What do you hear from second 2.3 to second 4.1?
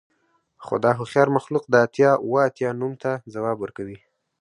اتیا نوم ته ځواب ورکوي